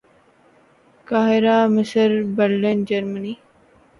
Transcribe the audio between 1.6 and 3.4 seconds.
مصر برلن جرمنی